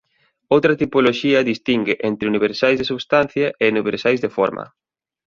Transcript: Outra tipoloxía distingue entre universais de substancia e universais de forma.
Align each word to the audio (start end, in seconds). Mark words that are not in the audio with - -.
Outra 0.55 0.77
tipoloxía 0.81 1.47
distingue 1.51 1.93
entre 2.09 2.29
universais 2.31 2.77
de 2.79 2.89
substancia 2.91 3.47
e 3.63 3.65
universais 3.73 4.19
de 4.23 4.29
forma. 4.37 4.65